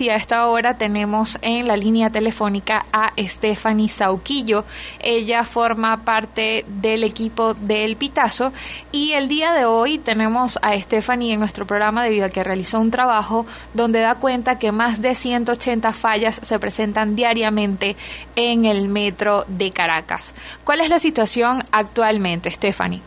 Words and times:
y 0.00 0.08
a 0.08 0.14
esta 0.14 0.46
hora 0.46 0.78
tenemos 0.78 1.38
en 1.42 1.68
la 1.68 1.76
línea 1.76 2.08
telefónica 2.08 2.86
a 2.94 3.10
Stephanie 3.18 3.88
Sauquillo. 3.88 4.64
Ella 4.98 5.44
forma 5.44 5.98
parte 6.02 6.64
del 6.66 7.04
equipo 7.04 7.52
del 7.52 7.96
Pitazo 7.96 8.52
y 8.90 9.12
el 9.12 9.28
día 9.28 9.52
de 9.52 9.66
hoy 9.66 9.98
tenemos 9.98 10.58
a 10.62 10.72
Stephanie 10.78 11.34
en 11.34 11.40
nuestro 11.40 11.66
programa 11.66 12.04
debido 12.04 12.24
a 12.24 12.30
que 12.30 12.42
realizó 12.42 12.80
un 12.80 12.90
trabajo 12.90 13.44
donde 13.74 14.00
da 14.00 14.14
cuenta 14.14 14.58
que 14.58 14.72
más 14.72 15.02
de 15.02 15.14
180 15.14 15.92
fallas 15.92 16.36
se 16.36 16.58
presentan 16.58 17.14
diariamente 17.14 17.94
en 18.34 18.64
el 18.64 18.88
metro 18.88 19.44
de 19.46 19.72
Caracas. 19.72 20.34
¿Cuál 20.64 20.80
es 20.80 20.88
la 20.88 21.00
situación 21.00 21.58
actualmente, 21.70 22.50
Stephanie? 22.50 23.02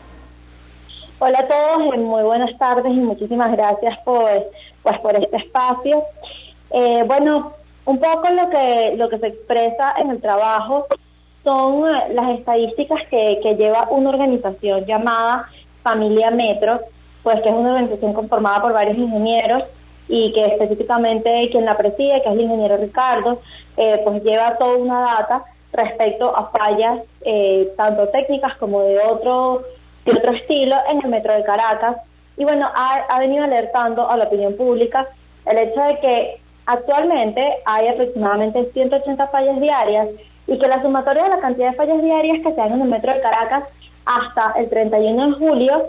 Hola 1.18 1.40
a 1.40 1.48
todos, 1.48 1.96
muy 1.98 2.22
buenas 2.22 2.56
tardes 2.58 2.92
y 2.92 3.00
muchísimas 3.00 3.50
gracias 3.52 3.98
por, 4.04 4.30
pues, 4.82 4.98
por 5.00 5.16
este 5.16 5.38
espacio. 5.38 6.04
Eh, 6.78 7.04
bueno, 7.06 7.54
un 7.86 7.98
poco 7.98 8.28
lo 8.28 8.50
que, 8.50 8.96
lo 8.98 9.08
que 9.08 9.18
se 9.18 9.28
expresa 9.28 9.94
en 9.96 10.10
el 10.10 10.20
trabajo 10.20 10.86
son 11.42 11.88
eh, 11.88 12.12
las 12.12 12.38
estadísticas 12.38 13.00
que, 13.08 13.40
que 13.42 13.54
lleva 13.54 13.88
una 13.88 14.10
organización 14.10 14.84
llamada 14.84 15.48
Familia 15.82 16.30
Metro, 16.30 16.80
pues 17.22 17.40
que 17.40 17.48
es 17.48 17.54
una 17.54 17.70
organización 17.70 18.12
conformada 18.12 18.60
por 18.60 18.74
varios 18.74 18.98
ingenieros 18.98 19.62
y 20.06 20.30
que 20.34 20.44
específicamente 20.48 21.48
quien 21.50 21.64
la 21.64 21.78
preside, 21.78 22.20
que 22.20 22.28
es 22.28 22.34
el 22.34 22.42
ingeniero 22.42 22.76
Ricardo, 22.76 23.40
eh, 23.78 24.02
pues 24.04 24.22
lleva 24.22 24.58
toda 24.58 24.76
una 24.76 25.00
data 25.00 25.44
respecto 25.72 26.36
a 26.36 26.50
fallas 26.50 27.00
eh, 27.22 27.72
tanto 27.78 28.06
técnicas 28.08 28.54
como 28.56 28.82
de 28.82 28.98
otro, 28.98 29.62
de 30.04 30.12
otro 30.12 30.32
estilo 30.32 30.76
en 30.90 31.02
el 31.02 31.08
metro 31.08 31.32
de 31.32 31.42
Caracas. 31.42 31.96
Y 32.36 32.44
bueno, 32.44 32.68
ha, 32.74 32.96
ha 33.08 33.18
venido 33.18 33.44
alertando 33.44 34.10
a 34.10 34.18
la 34.18 34.24
opinión 34.24 34.54
pública 34.54 35.08
el 35.46 35.56
hecho 35.56 35.80
de 35.80 36.00
que 36.00 36.45
Actualmente 36.66 37.40
hay 37.64 37.88
aproximadamente 37.88 38.64
180 38.72 39.28
fallas 39.28 39.60
diarias 39.60 40.08
y 40.48 40.58
que 40.58 40.66
la 40.66 40.82
sumatoria 40.82 41.24
de 41.24 41.28
la 41.30 41.38
cantidad 41.38 41.70
de 41.70 41.76
fallas 41.76 42.02
diarias 42.02 42.38
que 42.42 42.50
se 42.50 42.56
dan 42.56 42.72
en 42.72 42.82
el 42.82 42.88
metro 42.88 43.14
de 43.14 43.20
Caracas 43.20 43.64
hasta 44.04 44.52
el 44.58 44.68
31 44.68 45.26
de 45.26 45.32
julio, 45.32 45.82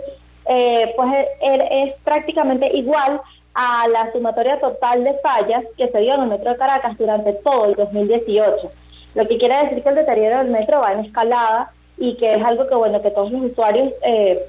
eh, 0.48 0.94
pues 0.96 1.10
es, 1.42 1.94
prácticamente 2.04 2.70
igual 2.76 3.22
a 3.54 3.88
la 3.88 4.12
sumatoria 4.12 4.60
total 4.60 5.04
de 5.04 5.14
fallas 5.16 5.64
que 5.78 5.88
se 5.88 6.00
dio 6.00 6.14
en 6.14 6.22
el 6.22 6.30
metro 6.30 6.52
de 6.52 6.58
Caracas 6.58 6.98
durante 6.98 7.34
todo 7.34 7.66
el 7.66 7.76
2018. 7.76 8.72
Lo 9.16 9.26
que 9.28 9.38
quiere 9.38 9.64
decir 9.64 9.82
que 9.82 9.90
el 9.90 9.96
deterioro 9.96 10.38
del 10.38 10.52
metro 10.52 10.82
va 10.82 10.94
en 10.94 11.06
escalada 11.06 11.72
y 11.98 12.16
que 12.18 12.36
es 12.36 12.44
algo 12.44 12.68
que 12.68 12.76
bueno 12.76 13.02
que 13.02 13.10
todos 13.10 13.32
los 13.32 13.52
usuarios 13.52 13.92
eh, 14.04 14.40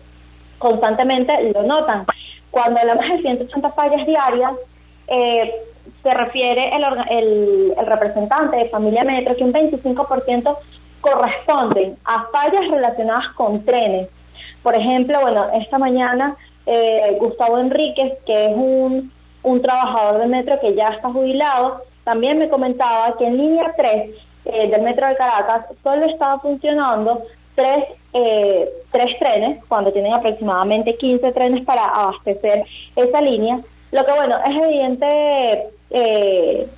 constantemente 0.58 1.32
lo 1.54 1.62
notan. 1.62 2.04
Cuando 2.50 2.80
hablamos 2.80 3.08
de 3.08 3.22
180 3.22 3.70
fallas 3.72 4.06
diarias, 4.06 4.52
eh, 5.08 5.54
se 6.02 6.14
refiere 6.14 6.70
el, 6.74 6.84
el, 7.10 7.74
el, 7.77 7.86
representante 7.86 8.56
de 8.56 8.68
Familia 8.68 9.04
Metro 9.04 9.36
que 9.36 9.44
un 9.44 9.52
25% 9.52 10.56
corresponden 11.00 11.96
a 12.04 12.24
fallas 12.32 12.68
relacionadas 12.70 13.32
con 13.34 13.64
trenes. 13.64 14.08
Por 14.62 14.74
ejemplo, 14.74 15.20
bueno, 15.20 15.46
esta 15.54 15.78
mañana 15.78 16.36
eh, 16.66 17.16
Gustavo 17.19 17.58
Enríquez, 17.58 18.19
que 18.26 18.50
es 18.50 18.56
un, 18.56 19.12
un 19.42 19.62
trabajador 19.62 20.20
del 20.20 20.28
metro 20.28 20.58
que 20.60 20.74
ya 20.74 20.91
está 20.91 21.10
jubilado, 21.10 21.82
también 22.04 22.38
me 22.38 22.48
comentaba 22.48 23.16
que 23.16 23.26
en 23.26 23.38
línea 23.38 23.72
3 23.76 24.10
eh, 24.44 24.70
del 24.70 24.82
metro 24.82 25.06
de 25.06 25.16
Caracas 25.16 25.66
solo 25.82 26.06
estaba 26.06 26.38
funcionando 26.41 27.22
tres, 27.54 27.84
eh, 28.14 28.69
tres 28.92 29.19
trenes, 29.19 29.64
cuando 29.66 29.92
tienen 29.92 30.12
aproximadamente 30.12 30.94
15 30.94 31.32
trenes 31.32 31.64
para 31.64 31.86
abastecer 31.88 32.64
esa 32.94 33.20
línea, 33.20 33.60
lo 33.92 34.05
que 34.05 34.12
bueno, 34.12 34.36
es 34.44 34.56
evidente 34.56 35.67
eh, 35.91 36.69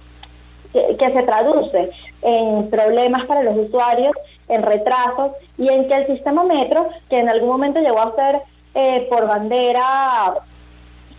que, 0.72 1.12
se 1.12 1.22
traduce 1.22 1.90
en 2.22 2.70
problemas 2.70 3.26
para 3.26 3.42
los 3.42 3.56
usuarios, 3.56 4.14
en 4.48 4.62
retrasos 4.62 5.32
y 5.58 5.68
en 5.68 5.88
que 5.88 5.94
el 5.94 6.06
sistema 6.06 6.44
metro, 6.44 6.88
que 7.08 7.18
en 7.18 7.28
algún 7.28 7.48
momento 7.48 7.80
llegó 7.80 8.00
a 8.00 8.14
ser 8.14 8.40
eh, 8.74 9.06
por 9.10 9.26
bandera 9.26 10.34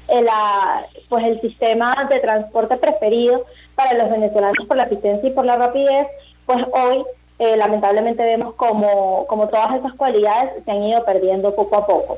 el, 0.07 0.27
eh, 0.27 1.01
pues 1.09 1.25
el 1.25 1.41
sistema 1.41 2.07
de 2.09 2.19
transporte 2.19 2.77
preferido 2.77 3.45
para 3.75 3.93
los 3.93 4.09
venezolanos 4.09 4.65
por 4.67 4.77
la 4.77 4.83
eficiencia 4.83 5.29
y 5.29 5.33
por 5.33 5.45
la 5.45 5.55
rapidez, 5.55 6.07
pues 6.45 6.63
hoy 6.73 7.03
eh, 7.39 7.57
lamentablemente 7.57 8.23
vemos 8.23 8.53
como, 8.55 9.25
como 9.27 9.47
todas 9.47 9.75
esas 9.75 9.93
cualidades 9.93 10.63
se 10.63 10.71
han 10.71 10.83
ido 10.83 11.03
perdiendo 11.03 11.55
poco 11.55 11.77
a 11.77 11.85
poco. 11.85 12.17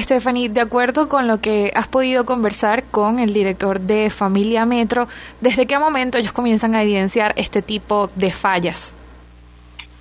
Stephanie, 0.00 0.48
de 0.48 0.60
acuerdo 0.60 1.08
con 1.08 1.28
lo 1.28 1.40
que 1.40 1.70
has 1.74 1.88
podido 1.88 2.24
conversar 2.24 2.84
con 2.90 3.18
el 3.18 3.32
director 3.32 3.80
de 3.80 4.10
Familia 4.10 4.64
Metro, 4.64 5.06
¿desde 5.40 5.66
qué 5.66 5.78
momento 5.78 6.18
ellos 6.18 6.32
comienzan 6.32 6.74
a 6.74 6.82
evidenciar 6.82 7.32
este 7.36 7.62
tipo 7.62 8.08
de 8.14 8.30
fallas? 8.30 8.94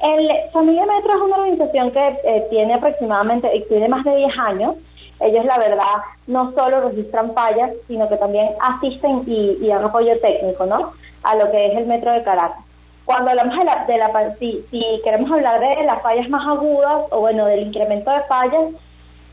El 0.01 0.27
Familia 0.51 0.85
Metro 0.85 1.15
es 1.15 1.21
una 1.21 1.37
organización 1.37 1.91
que 1.91 2.07
eh, 2.25 2.43
tiene 2.49 2.73
aproximadamente, 2.73 3.47
eh, 3.55 3.65
tiene 3.69 3.87
más 3.87 4.03
de 4.03 4.15
10 4.15 4.37
años. 4.37 4.75
Ellos, 5.19 5.45
la 5.45 5.57
verdad, 5.57 6.01
no 6.27 6.51
solo 6.53 6.89
registran 6.89 7.33
fallas, 7.33 7.71
sino 7.87 8.09
que 8.09 8.17
también 8.17 8.49
asisten 8.61 9.23
y, 9.27 9.65
dan 9.67 9.85
apoyo 9.85 10.19
técnico, 10.19 10.65
¿no? 10.65 10.91
A 11.23 11.35
lo 11.35 11.49
que 11.51 11.67
es 11.67 11.77
el 11.77 11.85
Metro 11.85 12.11
de 12.11 12.23
Caracas. 12.23 12.59
Cuando 13.05 13.29
hablamos 13.29 13.57
de 13.57 13.63
la, 13.63 13.85
de 13.85 13.97
la 13.97 14.35
si, 14.37 14.65
si 14.71 14.83
queremos 15.03 15.31
hablar 15.31 15.59
de 15.59 15.83
las 15.85 16.01
fallas 16.01 16.27
más 16.29 16.45
agudas, 16.47 17.05
o 17.11 17.19
bueno, 17.19 17.45
del 17.45 17.67
incremento 17.67 18.11
de 18.11 18.23
fallas, 18.23 18.73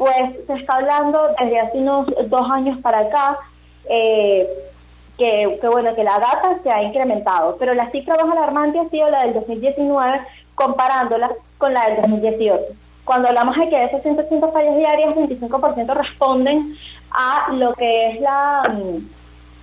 pues 0.00 0.47
se 0.47 0.55
está 0.55 0.77
hablando 0.77 1.21
desde 1.38 1.61
hace 1.61 1.77
unos 1.77 2.06
dos 2.31 2.50
años 2.50 2.81
para 2.81 3.00
acá 3.00 3.37
eh, 3.87 4.49
que, 5.19 5.59
bueno 5.69 5.94
que 5.94 6.03
la 6.03 6.19
data 6.19 6.56
se 6.62 6.71
ha 6.71 6.83
incrementado, 6.83 7.56
pero 7.59 7.75
la 7.75 7.91
cifra 7.91 8.16
más 8.25 8.34
alarmante 8.34 8.78
ha 8.81 8.89
sido 8.89 9.10
la 9.10 9.25
del 9.25 9.34
2019 9.34 10.21
comparándola 10.55 11.31
con 11.59 11.75
la 11.75 11.91
del 11.91 12.00
2018. 12.00 12.65
Cuando 13.05 13.28
hablamos 13.28 13.55
de 13.59 13.69
que 13.69 13.77
de 13.77 13.84
esos 13.84 14.03
180 14.03 14.49
fallas 14.49 14.77
diarias, 14.78 15.15
25% 15.15 15.94
responden 15.94 16.75
a 17.10 17.53
lo 17.53 17.75
que 17.75 18.09
es 18.09 18.21
la 18.22 18.72
mm, 18.72 19.06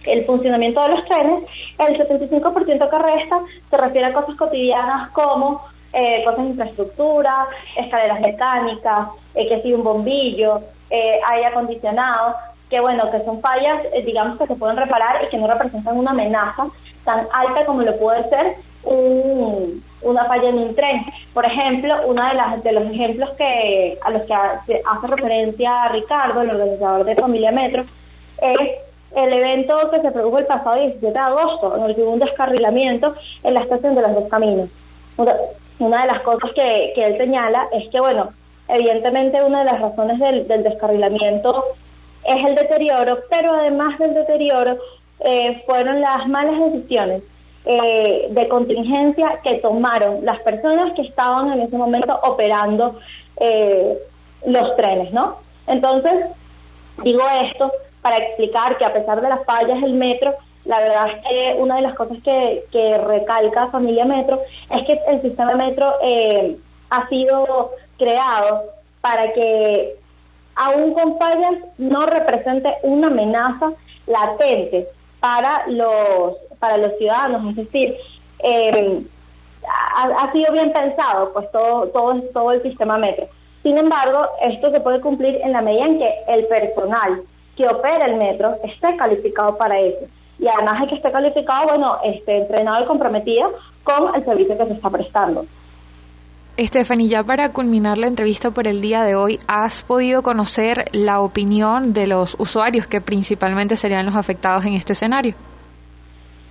el 0.06 0.24
funcionamiento 0.24 0.84
de 0.84 0.90
los 0.90 1.06
trenes, 1.06 1.44
el 1.80 1.98
75% 1.98 2.90
que 2.92 3.00
resta 3.00 3.40
se 3.72 3.78
refiere 3.78 4.06
a 4.06 4.14
cosas 4.14 4.36
cotidianas 4.36 5.10
como 5.10 5.64
eh, 5.94 6.22
cosas 6.24 6.44
de 6.44 6.50
infraestructura, 6.50 7.48
escaleras 7.76 8.20
mecánicas, 8.20 9.10
eh, 9.36 9.48
que 9.48 9.62
si 9.62 9.74
un 9.74 9.84
bombillo, 9.84 10.62
eh, 10.90 11.20
aire 11.28 11.48
acondicionado, 11.48 12.36
que 12.70 12.80
bueno, 12.80 13.10
que 13.12 13.24
son 13.24 13.40
fallas, 13.42 13.84
eh, 13.94 14.04
digamos, 14.04 14.38
que 14.38 14.48
se 14.48 14.56
pueden 14.56 14.76
reparar 14.76 15.24
y 15.24 15.28
que 15.30 15.38
no 15.38 15.48
representan 15.48 15.98
una 15.98 16.12
amenaza 16.12 16.68
tan 17.06 17.26
alta 17.34 17.66
como 17.66 17.82
lo 17.82 17.96
puede 17.98 18.28
ser 18.30 18.56
un, 18.84 19.82
una 20.02 20.26
falla 20.26 20.50
en 20.50 20.60
un 20.60 20.76
tren. 20.76 21.06
Por 21.34 21.46
ejemplo, 21.46 21.96
uno 22.06 22.28
de, 22.28 22.34
las, 22.34 22.64
de 22.64 22.72
los 22.74 22.90
ejemplos 22.90 23.30
que 23.32 23.98
a 24.02 24.10
los 24.12 24.24
que 24.24 24.34
hace 24.34 25.08
referencia 25.08 25.88
Ricardo, 25.90 26.42
el 26.42 26.50
organizador 26.50 27.06
de 27.06 27.16
Familia 27.16 27.52
Metro, 27.52 27.84
es 28.42 28.70
el 29.16 29.34
evento 29.34 29.90
que 29.90 30.02
se 30.02 30.12
produjo 30.12 30.38
el 30.38 30.46
pasado 30.46 30.76
17 30.76 31.14
de 31.14 31.20
agosto, 31.20 31.78
en 31.78 31.84
el 31.84 31.96
segundo 31.96 32.26
descarrilamiento 32.26 33.16
en 33.44 33.54
la 33.54 33.62
estación 33.62 33.96
de 33.96 34.02
los 34.02 34.14
dos 34.14 34.28
caminos 34.30 34.70
una 35.80 36.02
de 36.02 36.08
las 36.08 36.22
cosas 36.22 36.52
que, 36.54 36.92
que 36.96 37.06
él 37.06 37.18
señala 37.18 37.68
es 37.72 37.90
que, 37.90 38.00
bueno, 38.00 38.30
evidentemente 38.68 39.44
una 39.44 39.60
de 39.60 39.66
las 39.66 39.82
razones 39.82 40.20
del, 40.20 40.48
del 40.48 40.64
descarrilamiento 40.64 41.64
es 42.26 42.46
el 42.46 42.56
deterioro, 42.56 43.20
pero 43.30 43.54
además 43.54 43.98
del 44.00 44.14
deterioro 44.14 44.78
eh, 45.20 45.64
fueron 45.66 46.02
las 46.02 46.28
malas 46.28 46.60
decisiones 46.72 47.24
eh, 47.66 48.28
de 48.30 48.48
contingencia 48.48 49.40
que 49.44 49.56
tomaron 49.56 50.24
las 50.24 50.40
personas 50.42 50.94
que 50.94 51.02
estaban 51.02 51.52
en 51.52 51.62
ese 51.62 51.78
momento 51.78 52.18
operando 52.24 53.00
eh, 53.40 53.98
los 54.46 54.76
trenes, 54.76 55.12
¿no? 55.12 55.38
Entonces, 55.68 56.28
digo 57.04 57.22
esto 57.44 57.72
para 58.02 58.18
explicar 58.20 58.78
que 58.78 58.86
a 58.86 58.94
pesar 58.94 59.22
de 59.22 59.30
las 59.30 59.44
fallas 59.46 59.82
del 59.82 59.94
metro, 59.94 60.34
la 60.68 60.80
verdad 60.80 61.08
es 61.10 61.24
que 61.24 61.56
una 61.60 61.78
de 61.78 61.82
las 61.82 61.96
cosas 61.96 62.18
que, 62.24 62.64
que 62.72 62.98
recalca 62.98 63.68
Familia 63.68 64.06
Metro 64.06 64.40
es 64.70 64.86
que 64.86 65.00
el 65.08 65.22
sistema 65.22 65.56
Metro 65.56 65.94
eh, 66.04 66.58
ha 66.90 67.08
sido 67.08 67.72
creado 67.98 68.64
para 69.00 69.32
que 69.34 69.96
aún 70.56 70.94
con 70.94 71.18
fallas 71.18 71.56
no 71.78 72.06
represente 72.06 72.74
una 72.84 73.08
amenaza 73.08 73.72
latente 74.08 74.88
para 75.22 75.68
los 75.68 76.36
para 76.60 76.78
los 76.78 76.98
ciudadanos, 76.98 77.52
es 77.52 77.56
decir, 77.56 77.96
eh, 78.44 79.02
ha, 79.96 80.24
ha, 80.24 80.32
sido 80.32 80.52
bien 80.52 80.74
pensado 80.74 81.32
pues 81.34 81.50
todo 81.52 81.88
todo 81.90 82.22
todo 82.34 82.52
el 82.52 82.62
sistema 82.62 82.98
metro. 82.98 83.28
Sin 83.64 83.78
embargo, 83.78 84.26
esto 84.42 84.72
se 84.72 84.80
puede 84.82 85.00
cumplir 85.00 85.40
en 85.42 85.54
la 85.54 85.62
medida 85.62 85.86
en 85.86 86.00
que 86.00 86.14
el 86.28 86.46
personal 86.48 87.22
que 87.56 87.68
opera 87.68 88.06
el 88.06 88.16
metro 88.16 88.56
esté 88.64 88.96
calificado 88.98 89.56
para 89.56 89.80
eso 89.80 90.08
y 90.40 90.48
además 90.48 90.82
hay 90.82 90.88
que 90.88 90.96
estar 90.96 91.12
calificado, 91.12 91.66
bueno, 91.66 91.98
este, 92.04 92.38
entrenado 92.38 92.84
y 92.84 92.88
comprometido 92.88 93.52
con 93.84 94.14
el 94.16 94.24
servicio 94.24 94.58
que 94.58 94.66
se 94.66 94.74
está 94.74 94.90
prestando. 94.90 95.46
Stephanie, 96.60 97.08
ya 97.08 97.24
para 97.24 97.54
culminar 97.54 98.00
la 98.00 98.08
entrevista 98.08 98.50
por 98.50 98.68
el 98.68 98.82
día 98.82 99.04
de 99.04 99.16
hoy, 99.16 99.38
¿has 99.48 99.84
podido 99.84 100.24
conocer 100.24 100.86
la 100.92 101.22
opinión 101.22 101.94
de 101.94 102.08
los 102.08 102.36
usuarios 102.40 102.88
que 102.88 103.00
principalmente 103.00 103.78
serían 103.78 104.08
los 104.08 104.16
afectados 104.16 104.66
en 104.66 104.74
este 104.74 104.94
escenario? 104.94 105.36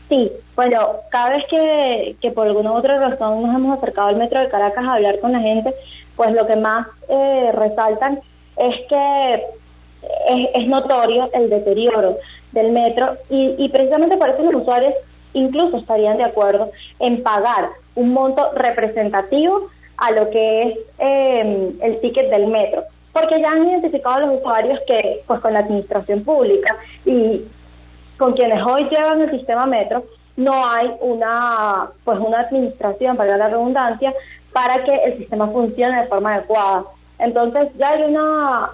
Sí, 0.08 0.30
bueno, 0.54 0.78
cada 1.10 1.30
vez 1.30 1.44
que, 1.50 2.16
que 2.22 2.30
por 2.30 2.46
alguna 2.46 2.72
otra 2.72 2.98
razón 2.98 3.42
nos 3.42 3.56
hemos 3.56 3.78
acercado 3.78 4.08
al 4.08 4.16
metro 4.16 4.40
de 4.40 4.48
Caracas 4.48 4.84
a 4.84 4.94
hablar 4.94 5.18
con 5.18 5.32
la 5.32 5.40
gente, 5.40 5.74
pues 6.14 6.32
lo 6.32 6.46
que 6.46 6.54
más 6.54 6.86
eh, 7.08 7.50
resaltan 7.52 8.20
es 8.56 8.74
que 8.88 9.34
es, 10.28 10.48
es, 10.54 10.68
notorio 10.68 11.28
el 11.34 11.50
deterioro 11.50 12.16
del 12.56 12.73
metro 12.73 13.17
y, 13.31 13.55
y 13.58 13.69
precisamente 13.69 14.17
por 14.17 14.31
eso 14.31 14.43
los 14.43 14.62
usuarios 14.62 14.94
incluso 15.37 15.76
estarían 15.76 16.17
de 16.17 16.25
acuerdo 16.25 16.70
en 16.99 17.23
pagar 17.23 17.69
un 17.94 18.12
monto 18.12 18.53
representativo 18.55 19.69
a 19.99 20.11
lo 20.11 20.31
que 20.31 20.62
es 20.62 20.79
eh, 20.99 21.73
el 21.82 22.00
ticket 22.00 22.31
del 22.31 22.47
metro, 22.49 22.85
porque 23.12 23.41
ya 23.41 23.50
han 23.50 23.69
identificado 23.69 24.26
los 24.26 24.38
usuarios 24.41 24.79
que, 24.87 25.23
pues 25.26 25.41
con 25.41 25.53
la 25.53 25.61
administración 25.61 26.25
pública 26.25 26.76
y 27.05 27.43
con 28.19 28.32
quienes 28.32 28.62
hoy 28.64 28.88
llevan 28.88 29.23
el 29.23 29.31
sistema 29.31 29.67
metro, 29.67 30.05
no 30.37 30.67
hay 30.67 30.91
una, 31.00 31.88
pues 32.05 32.19
una 32.19 32.41
administración, 32.41 33.17
para 33.17 33.37
la 33.37 33.49
redundancia, 33.49 34.12
para 34.53 34.85
que 34.85 34.94
el 34.94 35.19
sistema 35.19 35.49
funcione 35.49 36.03
de 36.03 36.08
forma 36.08 36.35
adecuada. 36.35 36.85
Entonces 37.19 37.69
ya 37.79 37.91
hay 37.91 38.03
una 38.03 38.70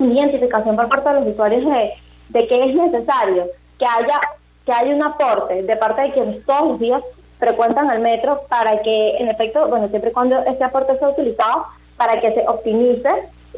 identificación 0.00 0.74
por 0.74 0.88
parte 0.88 1.08
de 1.08 1.14
los 1.20 1.28
usuarios 1.28 1.64
de, 1.64 1.92
de 2.32 2.46
que 2.46 2.64
es 2.64 2.74
necesario 2.74 3.46
que 3.78 3.86
haya 3.86 4.20
que 4.64 4.72
haya 4.72 4.94
un 4.94 5.02
aporte 5.02 5.62
de 5.62 5.76
parte 5.76 6.02
de 6.02 6.12
quienes 6.12 6.46
todos 6.46 6.68
los 6.68 6.78
días 6.78 7.02
frecuentan 7.38 7.90
el 7.90 8.00
metro 8.00 8.42
para 8.48 8.80
que, 8.82 9.16
en 9.16 9.28
efecto, 9.28 9.66
bueno, 9.66 9.88
siempre 9.88 10.10
y 10.10 10.12
cuando 10.12 10.38
ese 10.44 10.62
aporte 10.62 10.96
sea 10.98 11.08
utilizado, 11.08 11.66
para 11.96 12.20
que 12.20 12.32
se 12.32 12.46
optimice 12.46 13.10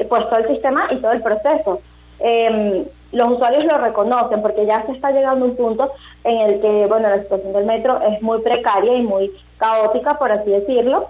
pues 0.09 0.25
todo 0.29 0.39
el 0.39 0.49
sistema 0.49 0.89
y 0.91 0.97
todo 0.97 1.13
el 1.13 1.23
proceso. 1.23 1.81
Eh, 2.21 2.87
los 3.13 3.33
usuarios 3.33 3.65
lo 3.65 3.79
reconocen 3.79 4.43
porque 4.43 4.67
ya 4.67 4.85
se 4.87 4.93
está 4.93 5.11
llegando 5.11 5.45
a 5.45 5.49
un 5.49 5.57
punto 5.57 5.93
en 6.25 6.37
el 6.39 6.61
que, 6.61 6.87
bueno, 6.87 7.09
la 7.11 7.23
situación 7.23 7.53
del 7.53 7.67
metro 7.67 8.01
es 8.01 8.21
muy 8.23 8.41
precaria 8.41 8.97
y 8.97 9.03
muy 9.03 9.31
caótica, 9.59 10.15
por 10.15 10.33
así 10.33 10.51
decirlo. 10.51 11.09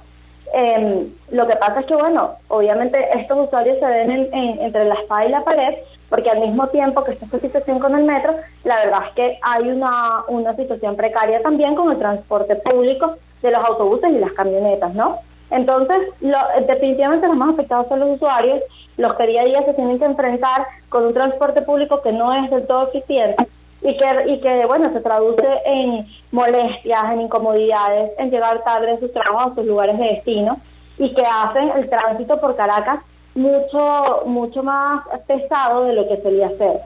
Eh, 0.52 1.06
lo 1.30 1.46
que 1.46 1.56
pasa 1.56 1.80
es 1.80 1.86
que, 1.86 1.94
bueno, 1.94 2.32
obviamente 2.48 2.98
estos 3.18 3.46
usuarios 3.46 3.78
se 3.78 3.86
ven 3.86 4.10
en, 4.10 4.60
entre 4.60 4.84
la 4.84 4.94
espada 4.94 5.26
y 5.26 5.30
la 5.30 5.44
pared 5.44 5.74
porque 6.14 6.30
al 6.30 6.38
mismo 6.38 6.68
tiempo 6.68 7.02
que 7.02 7.10
está 7.10 7.24
esta 7.24 7.40
situación 7.40 7.80
con 7.80 7.92
el 7.98 8.04
metro, 8.04 8.34
la 8.62 8.76
verdad 8.76 9.00
es 9.08 9.14
que 9.14 9.38
hay 9.42 9.68
una, 9.68 10.22
una 10.28 10.54
situación 10.54 10.94
precaria 10.94 11.42
también 11.42 11.74
con 11.74 11.90
el 11.90 11.98
transporte 11.98 12.54
público 12.54 13.16
de 13.42 13.50
los 13.50 13.64
autobuses 13.64 14.12
y 14.12 14.18
las 14.18 14.32
camionetas, 14.34 14.94
¿no? 14.94 15.18
Entonces, 15.50 15.98
lo, 16.20 16.38
definitivamente 16.68 17.26
los 17.26 17.36
más 17.36 17.54
afectados 17.54 17.88
son 17.88 17.98
los 17.98 18.10
usuarios, 18.10 18.62
los 18.96 19.12
que 19.16 19.26
día 19.26 19.42
a 19.42 19.44
día 19.44 19.64
se 19.64 19.74
tienen 19.74 19.98
que 19.98 20.04
enfrentar 20.04 20.68
con 20.88 21.04
un 21.04 21.14
transporte 21.14 21.62
público 21.62 22.00
que 22.00 22.12
no 22.12 22.32
es 22.32 22.48
del 22.48 22.64
todo 22.68 22.86
eficiente 22.86 23.48
y 23.82 23.96
que, 23.96 24.06
y 24.28 24.40
que 24.40 24.66
bueno, 24.66 24.92
se 24.92 25.00
traduce 25.00 25.48
en 25.64 26.06
molestias, 26.30 27.12
en 27.12 27.22
incomodidades, 27.22 28.12
en 28.18 28.30
llegar 28.30 28.62
tarde 28.62 28.92
a 28.92 29.00
sus 29.00 29.12
trabajos, 29.12 29.50
a 29.50 29.54
sus 29.56 29.66
lugares 29.66 29.98
de 29.98 30.04
destino 30.04 30.58
y 30.96 31.12
que 31.12 31.26
hacen 31.26 31.70
el 31.70 31.90
tránsito 31.90 32.40
por 32.40 32.54
Caracas 32.54 33.00
mucho, 33.34 34.22
mucho 34.26 34.62
más 34.62 35.04
pesado 35.26 35.84
de 35.84 35.92
lo 35.94 36.08
que 36.08 36.22
solía 36.22 36.48
ser. 36.56 36.80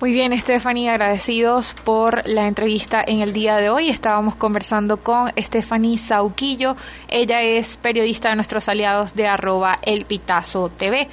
Muy 0.00 0.12
bien, 0.12 0.36
Stephanie, 0.38 0.90
agradecidos 0.90 1.74
por 1.82 2.24
la 2.28 2.46
entrevista 2.46 3.02
en 3.04 3.20
el 3.20 3.32
día 3.32 3.56
de 3.56 3.68
hoy. 3.68 3.88
Estábamos 3.88 4.36
conversando 4.36 4.98
con 4.98 5.28
Stephanie 5.36 5.98
Sauquillo. 5.98 6.76
Ella 7.08 7.42
es 7.42 7.76
periodista 7.78 8.28
de 8.28 8.36
nuestros 8.36 8.68
aliados 8.68 9.16
de 9.16 9.26
arroba 9.26 9.80
El 9.82 10.04
Pitazo 10.04 10.68
TV. 10.68 11.08